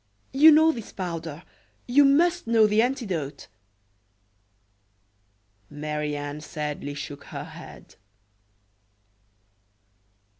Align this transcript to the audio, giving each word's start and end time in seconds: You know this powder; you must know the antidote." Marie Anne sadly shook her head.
You 0.33 0.49
know 0.49 0.71
this 0.71 0.91
powder; 0.91 1.43
you 1.87 2.03
must 2.03 2.47
know 2.47 2.65
the 2.65 2.81
antidote." 2.81 3.47
Marie 5.69 6.15
Anne 6.15 6.41
sadly 6.41 6.95
shook 6.95 7.25
her 7.25 7.43
head. 7.45 7.97